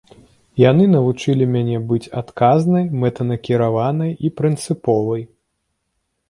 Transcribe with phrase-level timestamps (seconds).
[0.69, 5.23] Яны навучылі мяне быць адказнай, мэтанакіраванай і прынцыповай.